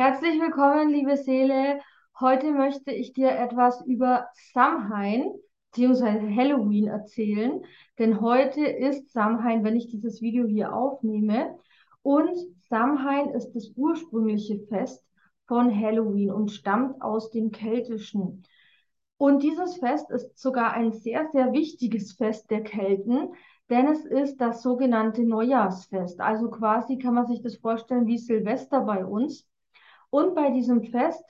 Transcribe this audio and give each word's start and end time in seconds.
Herzlich 0.00 0.40
willkommen, 0.40 0.88
liebe 0.88 1.14
Seele. 1.18 1.78
Heute 2.18 2.52
möchte 2.52 2.90
ich 2.90 3.12
dir 3.12 3.32
etwas 3.32 3.84
über 3.84 4.28
Samhain 4.54 5.30
bzw. 5.74 6.34
Halloween 6.34 6.86
erzählen, 6.86 7.62
denn 7.98 8.22
heute 8.22 8.64
ist 8.64 9.12
Samhain, 9.12 9.62
wenn 9.62 9.76
ich 9.76 9.90
dieses 9.90 10.22
Video 10.22 10.46
hier 10.46 10.74
aufnehme. 10.74 11.54
Und 12.00 12.30
Samhain 12.70 13.28
ist 13.34 13.52
das 13.52 13.72
ursprüngliche 13.76 14.60
Fest 14.70 15.04
von 15.46 15.70
Halloween 15.78 16.30
und 16.30 16.50
stammt 16.50 17.02
aus 17.02 17.28
dem 17.28 17.50
Keltischen. 17.50 18.46
Und 19.18 19.42
dieses 19.42 19.76
Fest 19.76 20.10
ist 20.10 20.38
sogar 20.38 20.72
ein 20.72 20.92
sehr, 20.92 21.28
sehr 21.30 21.52
wichtiges 21.52 22.14
Fest 22.14 22.50
der 22.50 22.62
Kelten, 22.62 23.34
denn 23.68 23.86
es 23.86 24.06
ist 24.06 24.40
das 24.40 24.62
sogenannte 24.62 25.24
Neujahrsfest. 25.24 26.22
Also 26.22 26.48
quasi 26.48 26.96
kann 26.96 27.12
man 27.12 27.26
sich 27.26 27.42
das 27.42 27.56
vorstellen 27.56 28.06
wie 28.06 28.16
Silvester 28.16 28.80
bei 28.80 29.04
uns. 29.04 29.49
Und 30.10 30.34
bei 30.34 30.50
diesem 30.50 30.82
Fest 30.84 31.24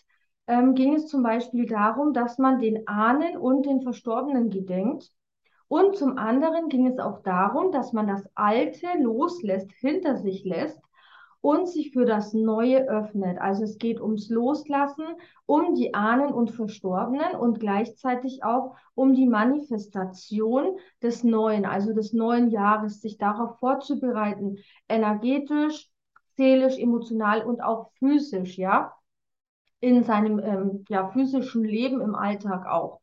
ähm, 0.47 0.75
ging 0.75 0.95
es 0.95 1.07
zum 1.07 1.23
Beispiel 1.23 1.67
darum, 1.67 2.13
dass 2.13 2.39
man 2.39 2.59
den 2.59 2.89
Ahnen 2.89 3.37
und 3.37 3.67
den 3.67 3.83
Verstorbenen 3.83 4.51
gedenkt. 4.51 5.11
Und 5.69 5.97
zum 5.97 6.19
anderen 6.19 6.69
ging 6.69 6.87
es 6.89 6.99
auch 6.99 7.23
darum, 7.23 7.71
dass 7.71 7.93
man 7.93 8.09
das 8.09 8.29
Alte 8.35 8.89
loslässt, 8.99 9.71
hinter 9.79 10.17
sich 10.17 10.45
lässt 10.45 10.81
und 11.41 11.69
sich 11.69 11.93
für 11.93 12.05
das 12.05 12.33
Neue 12.33 12.89
öffnet. 12.89 13.39
Also 13.39 13.65
es 13.65 13.79
geht 13.79 14.01
ums 14.01 14.29
Loslassen, 14.29 15.05
um 15.47 15.75
die 15.75 15.95
Ahnen 15.95 16.33
und 16.33 16.51
Verstorbenen 16.51 17.35
und 17.39 17.61
gleichzeitig 17.61 18.45
auch 18.45 18.77
um 18.95 19.15
die 19.15 19.27
Manifestation 19.27 20.77
des 21.03 21.25
Neuen, 21.25 21.65
also 21.65 21.93
des 21.93 22.13
neuen 22.13 22.51
Jahres, 22.51 23.01
sich 23.01 23.17
darauf 23.17 23.59
vorzubereiten, 23.59 24.59
energetisch, 24.89 25.90
seelisch, 26.41 26.79
emotional 26.79 27.43
und 27.45 27.61
auch 27.61 27.91
physisch, 27.99 28.57
ja, 28.57 28.95
in 29.81 30.05
seinem 30.05 30.39
ähm, 30.39 30.85
ja, 30.89 31.11
physischen 31.11 31.65
Leben 31.65 32.01
im 32.01 32.15
Alltag 32.15 32.67
auch. 32.67 33.01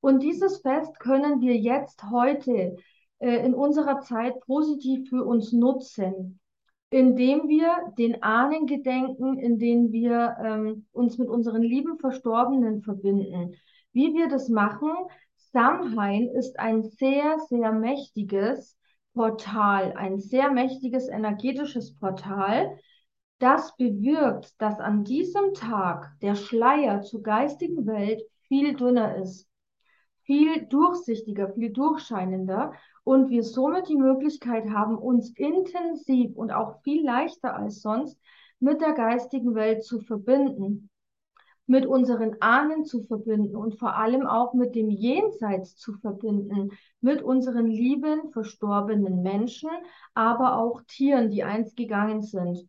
Und 0.00 0.22
dieses 0.22 0.62
Fest 0.62 0.98
können 0.98 1.42
wir 1.42 1.54
jetzt 1.54 2.02
heute 2.10 2.76
äh, 3.18 3.44
in 3.44 3.54
unserer 3.54 4.00
Zeit 4.00 4.40
positiv 4.40 5.10
für 5.10 5.22
uns 5.24 5.52
nutzen, 5.52 6.40
indem 6.88 7.46
wir 7.48 7.92
den 7.98 8.22
Ahnen 8.22 8.66
gedenken, 8.66 9.38
indem 9.38 9.92
wir 9.92 10.36
ähm, 10.42 10.86
uns 10.92 11.18
mit 11.18 11.28
unseren 11.28 11.62
lieben 11.62 11.98
Verstorbenen 11.98 12.80
verbinden. 12.82 13.54
Wie 13.92 14.14
wir 14.14 14.28
das 14.28 14.48
machen, 14.48 14.92
Samhain 15.52 16.28
ist 16.28 16.58
ein 16.58 16.84
sehr, 16.84 17.38
sehr 17.50 17.72
mächtiges 17.72 18.78
Portal, 19.18 19.94
ein 19.96 20.20
sehr 20.20 20.52
mächtiges 20.52 21.08
energetisches 21.08 21.98
Portal, 21.98 22.78
das 23.38 23.76
bewirkt, 23.76 24.60
dass 24.60 24.80
an 24.80 25.04
diesem 25.04 25.54
Tag 25.54 26.12
der 26.22 26.34
Schleier 26.34 27.02
zur 27.02 27.22
geistigen 27.22 27.86
Welt 27.86 28.22
viel 28.48 28.74
dünner 28.74 29.16
ist, 29.16 29.48
viel 30.22 30.66
durchsichtiger, 30.66 31.52
viel 31.52 31.72
durchscheinender 31.72 32.72
und 33.04 33.30
wir 33.30 33.42
somit 33.42 33.88
die 33.88 33.96
Möglichkeit 33.96 34.68
haben, 34.70 34.98
uns 34.98 35.30
intensiv 35.36 36.36
und 36.36 36.50
auch 36.50 36.82
viel 36.82 37.04
leichter 37.04 37.54
als 37.54 37.80
sonst 37.80 38.18
mit 38.60 38.80
der 38.80 38.92
geistigen 38.92 39.54
Welt 39.54 39.84
zu 39.84 40.00
verbinden 40.00 40.90
mit 41.68 41.84
unseren 41.84 42.40
Ahnen 42.40 42.86
zu 42.86 43.02
verbinden 43.02 43.54
und 43.54 43.78
vor 43.78 43.94
allem 43.94 44.26
auch 44.26 44.54
mit 44.54 44.74
dem 44.74 44.88
Jenseits 44.88 45.76
zu 45.76 45.92
verbinden, 45.98 46.70
mit 47.02 47.22
unseren 47.22 47.66
lieben, 47.66 48.30
verstorbenen 48.32 49.22
Menschen, 49.22 49.68
aber 50.14 50.56
auch 50.56 50.80
Tieren, 50.88 51.30
die 51.30 51.44
einst 51.44 51.76
gegangen 51.76 52.22
sind. 52.22 52.66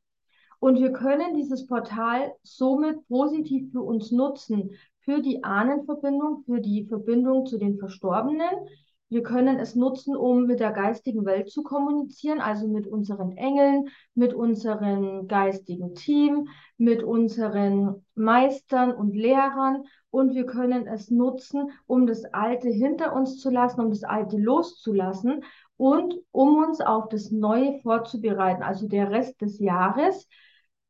Und 0.59 0.79
wir 0.79 0.91
können 0.91 1.35
dieses 1.35 1.65
Portal 1.65 2.33
somit 2.43 3.07
positiv 3.07 3.71
für 3.71 3.81
uns 3.81 4.11
nutzen, 4.11 4.71
für 5.02 5.21
die 5.21 5.43
Ahnenverbindung, 5.43 6.43
für 6.45 6.59
die 6.59 6.85
Verbindung 6.85 7.45
zu 7.45 7.57
den 7.57 7.77
Verstorbenen, 7.79 8.67
wir 9.11 9.23
können 9.23 9.59
es 9.59 9.73
nutzen, 9.73 10.15
um 10.15 10.45
mit 10.45 10.59
der 10.59 10.71
geistigen 10.71 11.25
Welt 11.25 11.49
zu 11.49 11.64
kommunizieren, 11.64 12.39
also 12.39 12.67
mit 12.67 12.86
unseren 12.86 13.36
Engeln, 13.37 13.89
mit 14.14 14.36
unserem 14.36 15.27
geistigen 15.27 15.95
Team, 15.95 16.47
mit 16.77 17.02
unseren 17.02 18.05
Meistern 18.14 18.91
und 18.91 19.15
Lehrern. 19.15 19.83
Und 20.11 20.36
wir 20.36 20.45
können 20.45 20.86
es 20.86 21.09
nutzen, 21.09 21.71
um 21.87 22.05
das 22.05 22.23
Alte 22.26 22.70
hinter 22.70 23.14
uns 23.14 23.39
zu 23.39 23.49
lassen, 23.49 23.81
um 23.81 23.89
das 23.89 24.03
Alte 24.03 24.37
loszulassen 24.37 25.43
und 25.76 26.14
um 26.31 26.64
uns 26.64 26.80
auf 26.80 27.09
das 27.09 27.31
Neue 27.31 27.80
vorzubereiten, 27.80 28.61
also 28.61 28.87
der 28.87 29.09
Rest 29.09 29.41
des 29.41 29.58
Jahres. 29.58 30.27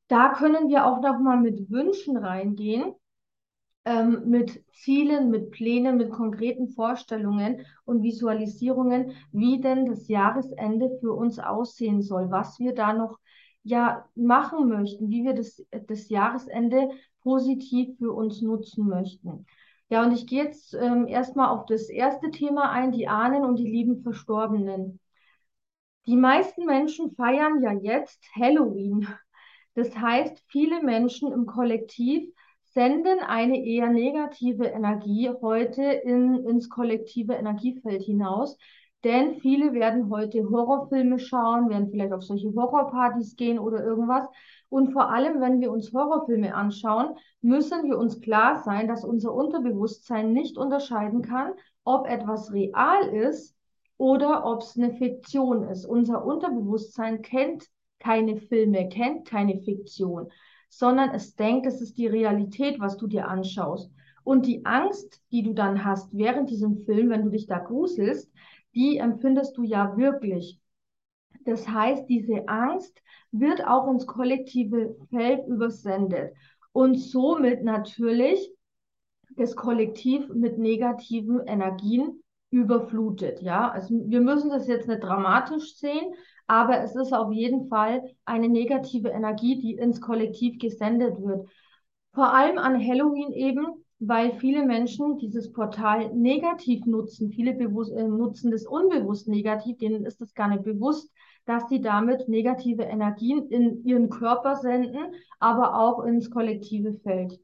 Da 0.09 0.33
können 0.33 0.67
wir 0.67 0.85
auch 0.85 1.01
noch 1.01 1.19
mal 1.19 1.37
mit 1.37 1.69
Wünschen 1.71 2.17
reingehen 2.17 2.95
ähm, 3.85 4.23
mit 4.29 4.63
Zielen, 4.71 5.29
mit 5.29 5.51
Plänen, 5.51 5.97
mit 5.97 6.11
konkreten 6.11 6.69
Vorstellungen 6.69 7.65
und 7.85 8.03
Visualisierungen, 8.03 9.13
wie 9.31 9.59
denn 9.61 9.85
das 9.85 10.07
Jahresende 10.07 10.97
für 10.99 11.13
uns 11.13 11.39
aussehen 11.39 12.01
soll, 12.01 12.29
was 12.29 12.59
wir 12.59 12.75
da 12.75 12.93
noch 12.93 13.17
ja 13.63 14.05
machen 14.15 14.69
möchten, 14.69 15.09
wie 15.09 15.23
wir 15.23 15.33
das, 15.33 15.65
das 15.87 16.09
Jahresende 16.09 16.89
positiv 17.21 17.97
für 17.97 18.11
uns 18.13 18.41
nutzen 18.41 18.87
möchten. 18.87 19.45
Ja, 19.89 20.03
und 20.03 20.11
ich 20.11 20.27
gehe 20.27 20.43
jetzt 20.43 20.75
ähm, 20.75 21.07
erstmal 21.07 21.49
auf 21.49 21.65
das 21.65 21.89
erste 21.89 22.29
Thema 22.29 22.69
ein, 22.71 22.91
die 22.91 23.07
Ahnen 23.07 23.43
und 23.43 23.57
die 23.57 23.69
lieben 23.69 24.03
Verstorbenen. 24.03 24.99
Die 26.05 26.15
meisten 26.15 26.65
Menschen 26.65 27.15
feiern 27.15 27.61
ja 27.61 27.71
jetzt 27.73 28.23
Halloween. 28.35 29.07
Das 29.75 29.95
heißt, 29.95 30.43
viele 30.47 30.81
Menschen 30.81 31.31
im 31.31 31.45
Kollektiv 31.45 32.33
senden 32.73 33.19
eine 33.19 33.63
eher 33.63 33.89
negative 33.89 34.65
Energie 34.65 35.29
heute 35.41 35.83
in, 35.83 36.45
ins 36.45 36.69
kollektive 36.69 37.33
Energiefeld 37.33 38.03
hinaus. 38.03 38.57
Denn 39.03 39.35
viele 39.35 39.73
werden 39.73 40.09
heute 40.09 40.49
Horrorfilme 40.49 41.19
schauen, 41.19 41.69
werden 41.69 41.89
vielleicht 41.89 42.11
auf 42.11 42.23
solche 42.23 42.53
Horrorpartys 42.53 43.37
gehen 43.37 43.57
oder 43.57 43.81
irgendwas. 43.81 44.27
Und 44.67 44.91
vor 44.91 45.09
allem, 45.09 45.39
wenn 45.39 45.61
wir 45.61 45.71
uns 45.71 45.93
Horrorfilme 45.93 46.53
anschauen, 46.53 47.15
müssen 47.41 47.85
wir 47.85 47.97
uns 47.97 48.19
klar 48.19 48.61
sein, 48.63 48.89
dass 48.89 49.05
unser 49.05 49.33
Unterbewusstsein 49.33 50.33
nicht 50.33 50.57
unterscheiden 50.57 51.21
kann, 51.21 51.53
ob 51.85 52.07
etwas 52.07 52.51
real 52.51 53.07
ist 53.07 53.55
oder 53.97 54.45
ob 54.45 54.61
es 54.61 54.77
eine 54.77 54.93
Fiktion 54.93 55.63
ist. 55.63 55.85
Unser 55.85 56.25
Unterbewusstsein 56.25 57.21
kennt 57.21 57.67
keine 57.99 58.37
Filme, 58.37 58.89
kennt 58.89 59.27
keine 59.27 59.59
Fiktion 59.59 60.29
sondern 60.69 61.09
es 61.13 61.35
denkt, 61.35 61.65
es 61.65 61.81
ist 61.81 61.97
die 61.97 62.07
Realität, 62.07 62.79
was 62.79 62.97
du 62.97 63.07
dir 63.07 63.27
anschaust. 63.27 63.91
Und 64.23 64.45
die 64.45 64.65
Angst, 64.65 65.21
die 65.31 65.41
du 65.41 65.53
dann 65.53 65.83
hast 65.83 66.15
während 66.15 66.49
diesem 66.49 66.85
Film, 66.85 67.09
wenn 67.09 67.23
du 67.23 67.29
dich 67.29 67.47
da 67.47 67.57
gruselst, 67.57 68.31
die 68.75 68.97
empfindest 68.97 69.57
du 69.57 69.63
ja 69.63 69.97
wirklich. 69.97 70.59
Das 71.45 71.67
heißt, 71.67 72.07
diese 72.07 72.47
Angst 72.47 73.01
wird 73.31 73.65
auch 73.65 73.89
ins 73.89 74.05
kollektive 74.05 74.95
Feld 75.09 75.47
übersendet 75.47 76.33
und 76.71 76.95
somit 76.95 77.63
natürlich 77.63 78.51
das 79.35 79.55
Kollektiv 79.55 80.27
mit 80.29 80.57
negativen 80.59 81.39
Energien 81.47 82.21
überflutet. 82.51 83.41
Ja, 83.41 83.69
also 83.69 83.95
wir 84.05 84.21
müssen 84.21 84.49
das 84.49 84.67
jetzt 84.67 84.87
nicht 84.87 85.01
dramatisch 85.01 85.75
sehen, 85.75 86.13
aber 86.49 86.81
es 86.81 86.95
ist 86.95 87.13
auf 87.13 87.31
jeden 87.31 87.67
Fall 87.67 88.03
eine 88.25 88.49
negative 88.49 89.09
Energie, 89.09 89.59
die 89.61 89.73
ins 89.73 90.01
Kollektiv 90.01 90.57
gesendet 90.57 91.21
wird. 91.21 91.47
Vor 92.13 92.33
allem 92.33 92.57
an 92.57 92.83
Halloween 92.83 93.31
eben, 93.33 93.67
weil 93.99 94.31
viele 94.31 94.65
Menschen 94.65 95.19
dieses 95.19 95.51
Portal 95.51 96.11
negativ 96.15 96.87
nutzen. 96.87 97.29
Viele 97.29 97.53
bewusst, 97.53 97.91
äh, 97.91 98.07
nutzen 98.07 98.49
das 98.49 98.65
unbewusst 98.65 99.27
negativ, 99.27 99.77
denen 99.77 100.05
ist 100.05 100.21
es 100.21 100.33
gar 100.33 100.47
nicht 100.47 100.63
bewusst, 100.63 101.11
dass 101.45 101.69
sie 101.69 101.81
damit 101.81 102.27
negative 102.27 102.81
Energien 102.81 103.47
in 103.49 103.85
ihren 103.85 104.09
Körper 104.09 104.55
senden, 104.55 105.13
aber 105.37 105.79
auch 105.79 106.03
ins 106.03 106.31
kollektive 106.31 106.95
Feld. 107.03 107.39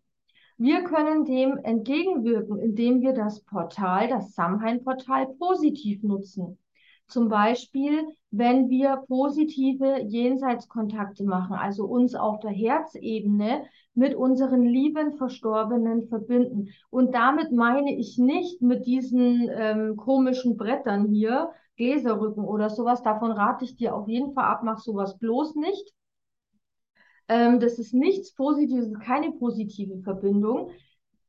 Wir 0.57 0.83
können 0.83 1.25
dem 1.25 1.57
entgegenwirken, 1.57 2.57
indem 2.57 3.01
wir 3.01 3.13
das 3.13 3.41
Portal, 3.41 4.07
das 4.07 4.33
Samhain-Portal 4.33 5.27
positiv 5.37 6.01
nutzen. 6.01 6.57
Zum 7.07 7.29
Beispiel, 7.29 8.07
wenn 8.31 8.69
wir 8.69 9.03
positive 9.07 10.01
Jenseitskontakte 10.01 11.23
machen, 11.23 11.55
also 11.55 11.85
uns 11.85 12.15
auf 12.15 12.39
der 12.39 12.51
Herzebene 12.51 13.65
mit 13.93 14.15
unseren 14.15 14.63
lieben 14.63 15.13
Verstorbenen 15.13 16.07
verbinden. 16.07 16.69
Und 16.89 17.13
damit 17.13 17.51
meine 17.51 17.95
ich 17.95 18.17
nicht 18.17 18.61
mit 18.61 18.85
diesen 18.85 19.49
ähm, 19.51 19.95
komischen 19.97 20.57
Brettern 20.57 21.07
hier, 21.09 21.51
Gläserrücken 21.77 22.43
oder 22.43 22.69
sowas. 22.69 23.03
Davon 23.03 23.31
rate 23.31 23.65
ich 23.65 23.75
dir 23.75 23.95
auf 23.95 24.07
jeden 24.07 24.33
Fall 24.33 24.45
ab, 24.45 24.61
mach 24.63 24.79
sowas 24.79 25.17
bloß 25.19 25.55
nicht. 25.55 25.93
Ähm, 27.27 27.59
das 27.59 27.79
ist 27.79 27.93
nichts 27.93 28.33
Positives, 28.33 28.91
keine 28.99 29.31
positive 29.31 30.01
Verbindung. 30.01 30.71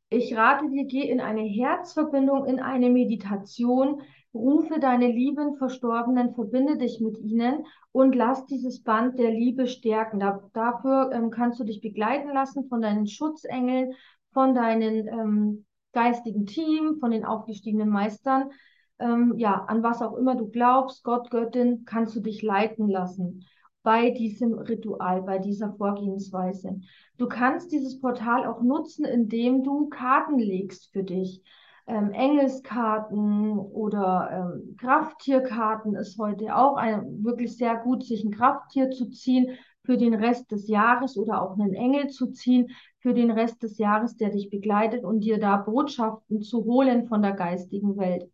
Ich 0.09 0.37
rate 0.37 0.71
dir, 0.71 0.85
geh 0.85 1.03
in 1.03 1.21
eine 1.21 1.43
Herzverbindung, 1.43 2.47
in 2.47 2.61
eine 2.61 2.91
Meditation, 2.91 4.03
rufe 4.37 4.79
deine 4.79 5.11
lieben 5.11 5.57
Verstorbenen, 5.57 6.35
verbinde 6.35 6.77
dich 6.77 7.01
mit 7.01 7.19
ihnen 7.19 7.65
und 7.93 8.15
lass 8.15 8.47
dieses 8.47 8.83
Band 8.83 9.19
der 9.19 9.31
Liebe 9.31 9.67
stärken. 9.67 10.21
Da, 10.21 10.43
dafür 10.53 11.11
ähm, 11.13 11.31
kannst 11.31 11.59
du 11.59 11.65
dich 11.65 11.81
begleiten 11.81 12.33
lassen 12.33 12.69
von 12.69 12.81
deinen 12.81 13.07
Schutzengeln, 13.07 13.95
von 14.33 14.55
deinen 14.55 15.09
ähm, 15.09 15.67
geistigen 15.93 16.47
Team, 16.47 16.99
von 17.01 17.11
den 17.11 17.25
aufgestiegenen 17.25 17.89
Meistern. 17.89 18.51
Ähm, 18.99 19.35
ja, 19.37 19.65
an 19.67 19.83
was 19.83 20.03
auch 20.03 20.15
immer 20.17 20.37
du 20.37 20.49
glaubst, 20.49 21.05
Gott, 21.05 21.31
Göttin, 21.31 21.85
kannst 21.85 22.15
du 22.17 22.21
dich 22.21 22.43
leiten 22.43 22.89
lassen 22.89 23.45
bei 23.83 24.11
diesem 24.11 24.55
Ritual, 24.55 25.23
bei 25.23 25.39
dieser 25.39 25.73
Vorgehensweise. 25.75 26.81
Du 27.19 27.29
kannst 27.29 27.71
dieses 27.71 28.01
Portal 28.01 28.47
auch 28.47 28.61
nutzen, 28.61 29.05
indem 29.05 29.63
du 29.63 29.89
Karten 29.89 30.39
legst 30.39 30.91
für 30.93 31.05
dich. 31.05 31.43
Ähm, 31.89 32.11
Engelskarten 32.13 33.59
oder 33.59 34.29
ähm, 34.33 34.77
Krafttierkarten 34.77 35.95
ist 35.95 36.19
heute 36.19 36.57
auch 36.57 36.77
ein, 36.77 37.25
wirklich 37.25 37.57
sehr 37.57 37.77
gut, 37.77 38.05
sich 38.05 38.25
ein 38.25 38.33
Krafttier 38.33 38.91
zu 38.91 39.09
ziehen 39.11 39.57
für 39.85 39.97
den 39.97 40.15
Rest 40.15 40.51
des 40.51 40.67
Jahres 40.67 41.17
oder 41.17 41.41
auch 41.41 41.57
einen 41.57 41.75
Engel 41.75 42.09
zu 42.09 42.33
ziehen 42.33 42.71
für 42.99 43.15
den 43.15 43.31
Rest 43.31 43.63
des 43.63 43.79
Jahres, 43.79 44.17
der 44.17 44.31
dich 44.31 44.51
begleitet 44.51 45.05
und 45.05 45.21
dir 45.21 45.39
da 45.39 45.59
Botschaften 45.59 46.43
zu 46.43 46.65
holen 46.65 47.07
von 47.07 47.23
der 47.23 47.33
geistigen 47.33 47.97
Welt. 47.97 48.29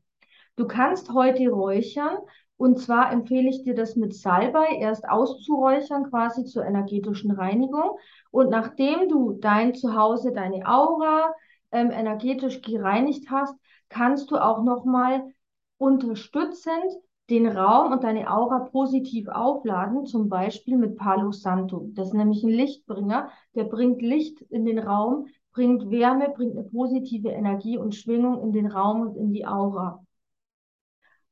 Du 0.56 0.66
kannst 0.66 1.12
heute 1.12 1.48
räuchern 1.50 2.16
und 2.56 2.78
zwar 2.78 3.12
empfehle 3.12 3.50
ich 3.50 3.64
dir 3.64 3.74
das 3.74 3.96
mit 3.96 4.14
Salbei 4.14 4.76
erst 4.78 5.08
auszuräuchern, 5.08 6.08
quasi 6.10 6.44
zur 6.44 6.64
energetischen 6.64 7.32
Reinigung. 7.32 7.98
Und 8.30 8.50
nachdem 8.50 9.08
du 9.08 9.32
dein 9.32 9.74
Zuhause, 9.74 10.32
deine 10.32 10.66
Aura 10.66 11.34
ähm, 11.72 11.90
energetisch 11.90 12.62
gereinigt 12.62 13.30
hast, 13.30 13.54
kannst 13.88 14.30
du 14.30 14.36
auch 14.36 14.62
nochmal 14.62 15.32
unterstützend 15.78 16.92
den 17.30 17.46
Raum 17.46 17.92
und 17.92 18.04
deine 18.04 18.30
Aura 18.30 18.60
positiv 18.70 19.28
aufladen, 19.28 20.06
zum 20.06 20.28
Beispiel 20.28 20.76
mit 20.76 20.96
Palo 20.96 21.32
Santo. 21.32 21.88
Das 21.94 22.08
ist 22.08 22.14
nämlich 22.14 22.42
ein 22.42 22.50
Lichtbringer, 22.50 23.30
der 23.54 23.64
bringt 23.64 24.02
Licht 24.02 24.42
in 24.42 24.64
den 24.64 24.78
Raum, 24.78 25.26
bringt 25.52 25.90
Wärme, 25.90 26.30
bringt 26.30 26.56
eine 26.56 26.68
positive 26.68 27.28
Energie 27.30 27.78
und 27.78 27.94
Schwingung 27.94 28.42
in 28.42 28.52
den 28.52 28.66
Raum 28.66 29.02
und 29.02 29.16
in 29.16 29.32
die 29.32 29.46
Aura. 29.46 30.04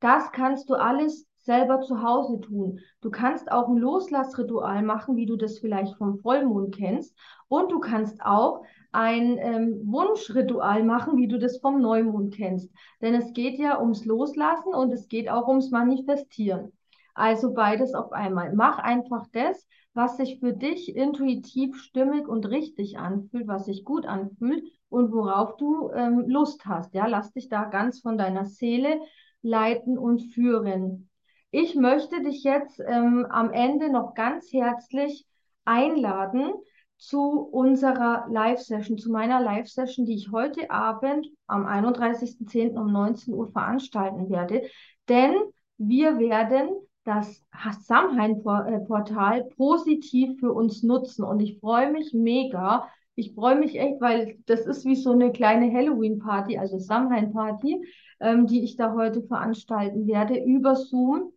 Das 0.01 0.33
kannst 0.33 0.71
du 0.71 0.75
alles 0.75 1.27
selber 1.43 1.81
zu 1.81 2.03
Hause 2.03 2.41
tun. 2.41 2.81
Du 3.01 3.11
kannst 3.11 3.51
auch 3.51 3.69
ein 3.69 3.77
Loslassritual 3.77 4.83
machen, 4.83 5.17
wie 5.17 5.27
du 5.27 5.37
das 5.37 5.59
vielleicht 5.59 5.97
vom 5.97 6.19
Vollmond 6.21 6.75
kennst. 6.75 7.17
Und 7.49 7.73
du 7.73 7.81
kannst 7.81 8.21
auch 8.23 8.63
ein 8.93 9.39
ähm, 9.39 9.81
Wunschritual 9.85 10.83
machen, 10.83 11.17
wie 11.17 11.29
du 11.29 11.39
das 11.39 11.59
vom 11.59 11.81
Neumond 11.81 12.35
kennst. 12.35 12.71
Denn 13.01 13.15
es 13.15 13.33
geht 13.33 13.59
ja 13.59 13.81
ums 13.81 14.05
Loslassen 14.05 14.75
und 14.75 14.93
es 14.93 15.09
geht 15.09 15.29
auch 15.29 15.47
ums 15.49 15.71
Manifestieren. 15.71 16.73
Also 17.15 17.53
beides 17.53 17.95
auf 17.95 18.13
einmal. 18.13 18.53
Mach 18.55 18.79
einfach 18.79 19.27
das, 19.33 19.67
was 19.95 20.17
sich 20.17 20.41
für 20.41 20.53
dich 20.53 20.95
intuitiv 20.95 21.77
stimmig 21.77 22.29
und 22.29 22.47
richtig 22.47 22.99
anfühlt, 22.99 23.47
was 23.47 23.67
sich 23.67 23.85
gut 23.85 24.07
anfühlt 24.07 24.65
und 24.89 25.13
worauf 25.13 25.57
du 25.57 25.91
ähm, 25.91 26.25
Lust 26.27 26.65
hast. 26.67 26.95
Ja, 26.95 27.07
lass 27.07 27.33
dich 27.33 27.49
da 27.49 27.65
ganz 27.65 28.01
von 28.01 28.17
deiner 28.17 28.45
Seele 28.45 29.01
leiten 29.43 29.99
und 29.99 30.21
führen. 30.33 31.09
Ich 31.51 31.75
möchte 31.75 32.23
dich 32.23 32.45
jetzt 32.45 32.81
ähm, 32.87 33.27
am 33.29 33.51
Ende 33.53 33.91
noch 33.91 34.15
ganz 34.15 34.53
herzlich 34.53 35.27
einladen 35.65 36.53
zu 37.01 37.41
unserer 37.41 38.27
Live-Session, 38.31 38.99
zu 38.99 39.11
meiner 39.11 39.41
Live-Session, 39.41 40.07
die 40.07 40.15
ich 40.15 40.31
heute 40.31 40.71
Abend 40.71 41.27
am 41.47 41.67
31.10. 41.67 42.77
um 42.77 42.93
19 42.93 43.35
Uhr 43.35 43.51
veranstalten 43.51 44.31
werde. 44.31 44.63
Denn 45.09 45.35
wir 45.79 46.19
werden 46.19 46.69
das 47.05 47.45
Samhain-Portal 47.83 49.45
positiv 49.57 50.39
für 50.39 50.53
uns 50.53 50.83
nutzen. 50.83 51.25
Und 51.25 51.41
ich 51.41 51.59
freue 51.59 51.91
mich 51.91 52.13
mega. 52.13 52.89
Ich 53.15 53.35
freue 53.35 53.57
mich 53.57 53.79
echt, 53.79 54.01
weil 54.01 54.39
das 54.47 54.67
ist 54.67 54.85
wie 54.85 54.95
so 54.95 55.13
eine 55.13 55.33
kleine 55.33 55.73
Halloween-Party, 55.73 56.59
also 56.59 56.79
Samhain-Party 56.79 57.83
ähm, 58.21 58.47
die 58.47 58.63
ich 58.63 58.77
da 58.77 58.95
heute 58.95 59.23
veranstalten 59.23 60.07
werde, 60.07 60.39
über 60.39 60.77
Zoom 60.77 61.33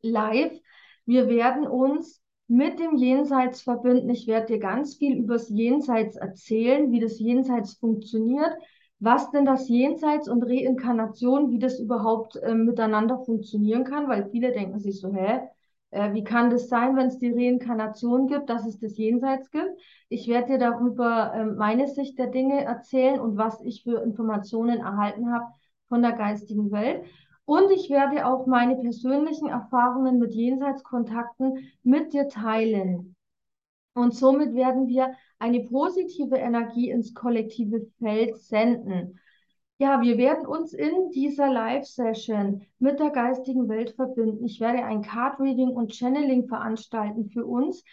live. 0.00 0.52
Wir 1.04 1.28
werden 1.28 1.66
uns 1.66 2.22
mit 2.46 2.78
dem 2.78 2.96
Jenseits 2.96 3.62
verbinden. 3.62 4.10
Ich 4.10 4.26
werde 4.26 4.46
dir 4.54 4.58
ganz 4.58 4.96
viel 4.96 5.16
übers 5.16 5.48
Jenseits 5.48 6.16
erzählen, 6.16 6.92
wie 6.92 7.00
das 7.00 7.18
Jenseits 7.18 7.74
funktioniert, 7.74 8.52
was 9.00 9.30
denn 9.30 9.44
das 9.44 9.68
Jenseits 9.68 10.28
und 10.28 10.42
Reinkarnation, 10.42 11.50
wie 11.50 11.58
das 11.58 11.80
überhaupt 11.80 12.36
äh, 12.36 12.54
miteinander 12.54 13.18
funktionieren 13.18 13.84
kann, 13.84 14.08
weil 14.08 14.28
viele 14.30 14.52
denken 14.52 14.78
sich 14.78 15.00
so, 15.00 15.12
hä, 15.12 15.40
äh, 15.90 16.12
wie 16.12 16.24
kann 16.24 16.50
das 16.50 16.68
sein, 16.68 16.96
wenn 16.96 17.06
es 17.06 17.18
die 17.18 17.32
Reinkarnation 17.32 18.26
gibt, 18.26 18.50
dass 18.50 18.66
es 18.66 18.78
das 18.78 18.96
Jenseits 18.96 19.50
gibt? 19.50 19.80
Ich 20.08 20.28
werde 20.28 20.52
dir 20.52 20.58
darüber 20.58 21.32
äh, 21.34 21.44
meine 21.44 21.88
Sicht 21.88 22.18
der 22.18 22.28
Dinge 22.28 22.64
erzählen 22.64 23.20
und 23.20 23.36
was 23.36 23.60
ich 23.62 23.84
für 23.84 24.02
Informationen 24.02 24.80
erhalten 24.80 25.32
habe 25.32 25.46
von 25.88 26.02
der 26.02 26.12
geistigen 26.12 26.72
Welt. 26.72 27.04
Und 27.46 27.70
ich 27.72 27.90
werde 27.90 28.26
auch 28.26 28.46
meine 28.46 28.76
persönlichen 28.76 29.48
Erfahrungen 29.48 30.18
mit 30.18 30.34
Jenseitskontakten 30.34 31.72
mit 31.82 32.12
dir 32.12 32.28
teilen. 32.28 33.16
Und 33.94 34.14
somit 34.14 34.54
werden 34.54 34.88
wir 34.88 35.14
eine 35.38 35.60
positive 35.60 36.36
Energie 36.36 36.90
ins 36.90 37.14
kollektive 37.14 37.86
Feld 37.98 38.38
senden. 38.38 39.20
Ja, 39.78 40.00
wir 40.00 40.18
werden 40.18 40.46
uns 40.46 40.72
in 40.72 41.10
dieser 41.10 41.50
Live-Session 41.50 42.62
mit 42.78 42.98
der 42.98 43.10
geistigen 43.10 43.68
Welt 43.68 43.90
verbinden. 43.90 44.44
Ich 44.44 44.60
werde 44.60 44.84
ein 44.84 45.02
Card-Reading 45.02 45.70
und 45.70 45.94
Channeling 45.94 46.48
veranstalten 46.48 47.28
für 47.28 47.44
uns 47.44 47.84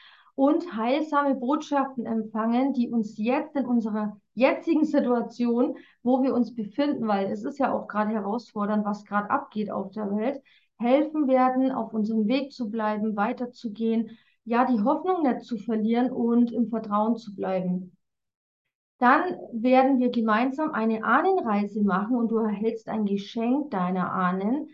und 0.41 0.75
heilsame 0.75 1.35
Botschaften 1.35 2.07
empfangen, 2.07 2.73
die 2.73 2.89
uns 2.89 3.15
jetzt 3.19 3.55
in 3.55 3.67
unserer 3.67 4.19
jetzigen 4.33 4.85
Situation, 4.85 5.77
wo 6.01 6.23
wir 6.23 6.33
uns 6.33 6.55
befinden, 6.55 7.07
weil 7.07 7.27
es 7.31 7.43
ist 7.43 7.59
ja 7.59 7.71
auch 7.71 7.87
gerade 7.87 8.09
herausfordernd, 8.09 8.83
was 8.83 9.05
gerade 9.05 9.29
abgeht 9.29 9.69
auf 9.69 9.91
der 9.91 10.09
Welt, 10.09 10.41
helfen 10.79 11.27
werden, 11.27 11.71
auf 11.71 11.93
unserem 11.93 12.27
Weg 12.27 12.53
zu 12.53 12.71
bleiben, 12.71 13.15
weiterzugehen, 13.15 14.17
ja, 14.43 14.65
die 14.65 14.81
Hoffnung 14.81 15.21
nicht 15.21 15.41
zu 15.41 15.59
verlieren 15.59 16.09
und 16.09 16.51
im 16.51 16.69
Vertrauen 16.69 17.17
zu 17.17 17.35
bleiben. 17.35 17.95
Dann 18.97 19.35
werden 19.51 19.99
wir 19.99 20.09
gemeinsam 20.09 20.71
eine 20.71 21.03
Ahnenreise 21.03 21.83
machen 21.83 22.15
und 22.15 22.31
du 22.31 22.37
erhältst 22.37 22.89
ein 22.89 23.05
Geschenk 23.05 23.69
deiner 23.69 24.11
Ahnen, 24.11 24.69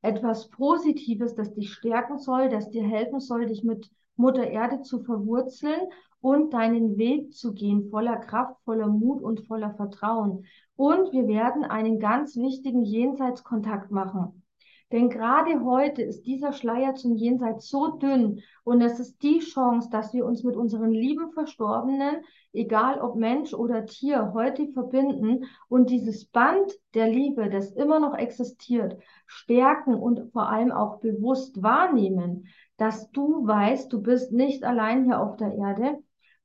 etwas 0.00 0.48
Positives, 0.48 1.36
das 1.36 1.54
dich 1.54 1.72
stärken 1.72 2.18
soll, 2.18 2.48
das 2.48 2.70
dir 2.70 2.82
helfen 2.82 3.20
soll, 3.20 3.46
dich 3.46 3.62
mit 3.62 3.88
Mutter 4.16 4.46
Erde 4.46 4.82
zu 4.82 5.00
verwurzeln 5.00 5.80
und 6.20 6.52
deinen 6.52 6.96
Weg 6.98 7.34
zu 7.34 7.52
gehen, 7.52 7.90
voller 7.90 8.16
Kraft, 8.16 8.56
voller 8.64 8.86
Mut 8.86 9.22
und 9.22 9.46
voller 9.46 9.74
Vertrauen. 9.74 10.44
Und 10.76 11.12
wir 11.12 11.26
werden 11.26 11.64
einen 11.64 11.98
ganz 11.98 12.36
wichtigen 12.36 12.82
Jenseitskontakt 12.84 13.90
machen. 13.90 14.41
Denn 14.92 15.08
gerade 15.08 15.64
heute 15.64 16.02
ist 16.02 16.26
dieser 16.26 16.52
Schleier 16.52 16.94
zum 16.94 17.16
Jenseits 17.16 17.68
so 17.68 17.96
dünn 17.96 18.42
und 18.62 18.82
es 18.82 19.00
ist 19.00 19.22
die 19.22 19.38
Chance, 19.40 19.88
dass 19.90 20.12
wir 20.12 20.24
uns 20.24 20.44
mit 20.44 20.54
unseren 20.54 20.90
lieben 20.90 21.32
Verstorbenen, 21.32 22.16
egal 22.52 23.00
ob 23.00 23.16
Mensch 23.16 23.54
oder 23.54 23.86
Tier, 23.86 24.32
heute 24.34 24.68
verbinden 24.68 25.46
und 25.68 25.90
dieses 25.90 26.26
Band 26.26 26.72
der 26.94 27.08
Liebe, 27.08 27.48
das 27.48 27.72
immer 27.72 27.98
noch 27.98 28.14
existiert, 28.14 28.98
stärken 29.26 29.94
und 29.94 30.30
vor 30.32 30.48
allem 30.48 30.70
auch 30.70 31.00
bewusst 31.00 31.62
wahrnehmen 31.62 32.44
dass 32.82 33.10
du 33.12 33.46
weißt, 33.46 33.92
du 33.92 34.02
bist 34.02 34.32
nicht 34.32 34.64
allein 34.64 35.04
hier 35.04 35.20
auf 35.20 35.36
der 35.36 35.54
Erde, 35.54 35.98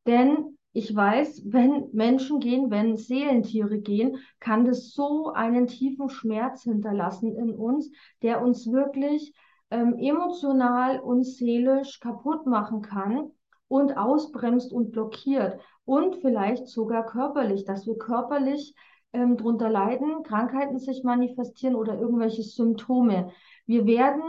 denn 0.05 0.56
ich 0.77 0.95
weiß, 0.95 1.41
wenn 1.45 1.89
Menschen 1.91 2.39
gehen, 2.39 2.69
wenn 2.69 2.97
Seelentiere 2.97 3.79
gehen, 3.79 4.19
kann 4.39 4.63
das 4.63 4.91
so 4.91 5.31
einen 5.33 5.65
tiefen 5.65 6.07
Schmerz 6.07 6.61
hinterlassen 6.61 7.35
in 7.35 7.55
uns, 7.55 7.89
der 8.21 8.43
uns 8.43 8.71
wirklich 8.71 9.33
ähm, 9.71 9.95
emotional 9.97 10.99
und 10.99 11.23
seelisch 11.23 11.99
kaputt 11.99 12.45
machen 12.45 12.83
kann 12.83 13.31
und 13.67 13.97
ausbremst 13.97 14.71
und 14.71 14.91
blockiert 14.91 15.59
und 15.83 16.17
vielleicht 16.17 16.67
sogar 16.67 17.07
körperlich, 17.07 17.65
dass 17.65 17.87
wir 17.87 17.97
körperlich 17.97 18.75
ähm, 19.13 19.35
drunter 19.35 19.71
leiden, 19.71 20.21
Krankheiten 20.21 20.77
sich 20.77 21.03
manifestieren 21.03 21.73
oder 21.73 21.99
irgendwelche 21.99 22.43
Symptome. 22.43 23.31
Wir 23.65 23.87
werden 23.87 24.21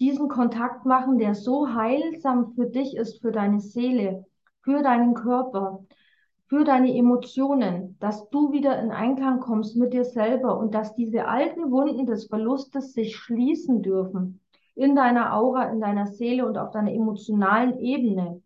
diesen 0.00 0.28
Kontakt 0.28 0.84
machen, 0.84 1.16
der 1.16 1.34
so 1.34 1.72
heilsam 1.72 2.52
für 2.52 2.66
dich 2.66 2.94
ist, 2.94 3.22
für 3.22 3.32
deine 3.32 3.60
Seele, 3.60 4.26
für 4.64 4.82
deinen 4.82 5.14
Körper, 5.14 5.84
für 6.46 6.64
deine 6.64 6.94
Emotionen, 6.94 7.96
dass 8.00 8.28
du 8.30 8.52
wieder 8.52 8.78
in 8.82 8.90
Einklang 8.90 9.40
kommst 9.40 9.76
mit 9.76 9.92
dir 9.92 10.04
selber 10.04 10.58
und 10.58 10.74
dass 10.74 10.94
diese 10.94 11.26
alten 11.26 11.70
Wunden 11.70 12.06
des 12.06 12.26
Verlustes 12.26 12.92
sich 12.92 13.16
schließen 13.16 13.82
dürfen 13.82 14.40
in 14.74 14.96
deiner 14.96 15.34
Aura, 15.34 15.70
in 15.70 15.80
deiner 15.80 16.06
Seele 16.06 16.46
und 16.46 16.58
auf 16.58 16.70
deiner 16.70 16.92
emotionalen 16.92 17.78
Ebene. 17.78 18.42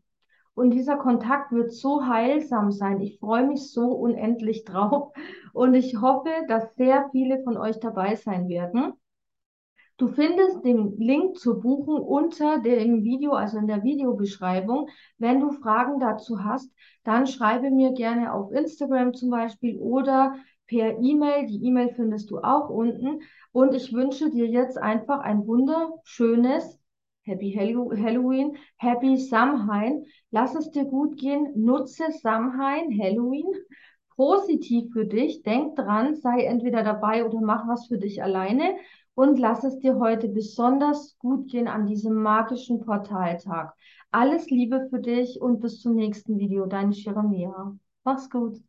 Und 0.54 0.70
dieser 0.70 0.96
Kontakt 0.96 1.52
wird 1.52 1.72
so 1.72 2.04
heilsam 2.06 2.72
sein. 2.72 3.00
Ich 3.00 3.20
freue 3.20 3.46
mich 3.46 3.70
so 3.70 3.92
unendlich 3.92 4.64
drauf 4.66 5.12
und 5.52 5.74
ich 5.74 6.00
hoffe, 6.00 6.30
dass 6.48 6.74
sehr 6.74 7.08
viele 7.12 7.42
von 7.44 7.56
euch 7.56 7.78
dabei 7.78 8.16
sein 8.16 8.48
werden. 8.48 8.94
Du 9.98 10.06
findest 10.06 10.64
den 10.64 10.96
Link 10.96 11.38
zur 11.38 11.60
Buchung 11.60 12.00
unter 12.00 12.60
dem 12.60 13.02
Video, 13.02 13.32
also 13.32 13.58
in 13.58 13.66
der 13.66 13.82
Videobeschreibung. 13.82 14.88
Wenn 15.18 15.40
du 15.40 15.50
Fragen 15.50 15.98
dazu 15.98 16.44
hast, 16.44 16.72
dann 17.02 17.26
schreibe 17.26 17.72
mir 17.72 17.92
gerne 17.94 18.32
auf 18.32 18.52
Instagram 18.52 19.12
zum 19.12 19.30
Beispiel 19.30 19.76
oder 19.76 20.36
per 20.68 21.00
E-Mail. 21.00 21.46
Die 21.46 21.64
E-Mail 21.66 21.92
findest 21.96 22.30
du 22.30 22.38
auch 22.38 22.70
unten. 22.70 23.22
Und 23.50 23.74
ich 23.74 23.92
wünsche 23.92 24.30
dir 24.30 24.46
jetzt 24.46 24.78
einfach 24.78 25.18
ein 25.18 25.44
wunderschönes 25.48 26.80
Happy 27.22 27.52
Halloween, 27.52 28.56
Happy 28.76 29.16
Samhain. 29.16 30.04
Lass 30.30 30.54
es 30.54 30.70
dir 30.70 30.84
gut 30.84 31.18
gehen, 31.18 31.48
nutze 31.56 32.04
Samhain, 32.22 32.96
Halloween 33.02 33.52
positiv 34.14 34.92
für 34.92 35.06
dich. 35.06 35.42
Denk 35.42 35.74
dran, 35.74 36.14
sei 36.14 36.44
entweder 36.44 36.84
dabei 36.84 37.24
oder 37.24 37.40
mach 37.40 37.66
was 37.66 37.88
für 37.88 37.98
dich 37.98 38.22
alleine 38.22 38.76
und 39.18 39.40
lass 39.40 39.64
es 39.64 39.80
dir 39.80 39.98
heute 39.98 40.28
besonders 40.28 41.18
gut 41.18 41.50
gehen 41.50 41.66
an 41.66 41.86
diesem 41.86 42.14
magischen 42.22 42.78
Portaltag. 42.78 43.74
Alles 44.12 44.48
Liebe 44.48 44.86
für 44.90 45.00
dich 45.00 45.40
und 45.40 45.58
bis 45.58 45.80
zum 45.80 45.96
nächsten 45.96 46.38
Video. 46.38 46.66
Deine 46.66 46.92
Shiramia. 46.92 47.76
Mach's 48.04 48.30
gut. 48.30 48.62